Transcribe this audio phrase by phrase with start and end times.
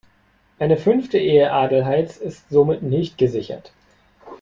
[0.57, 3.71] Eine fünfte Ehe Adelheids ist somit nicht gesichert.